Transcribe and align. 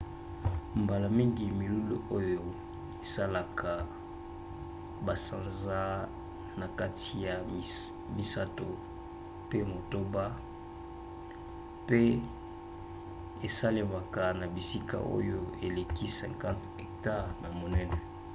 mbala 0.81 1.07
mingi 1.17 1.45
milulu 1.59 1.95
oyo 2.17 2.41
esalaka 3.03 3.71
basanza 5.05 5.81
na 6.59 6.67
kati 6.79 7.09
ya 7.25 7.35
misato 8.15 8.67
mpe 9.45 9.59
motoba 9.73 10.25
mpe 11.83 12.01
esalemaka 13.47 14.23
na 14.39 14.45
bisika 14.55 14.97
oyo 15.17 15.39
eleki 15.67 16.05
50 16.19 16.77
hectare 16.81 17.27
na 17.41 17.49
monene 17.59 17.99